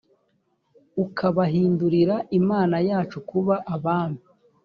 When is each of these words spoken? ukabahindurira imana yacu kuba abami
ukabahindurira 1.03 2.15
imana 2.39 2.75
yacu 2.89 3.17
kuba 3.29 3.55
abami 3.75 4.21